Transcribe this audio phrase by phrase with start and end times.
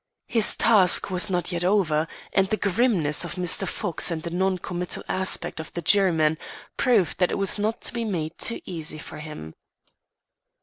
[0.25, 3.67] His task was not yet over, and the grimness of Mr.
[3.67, 6.39] Fox, and the non committal aspect of the jurymen,
[6.75, 9.53] proved that it was not to be made too easy for him.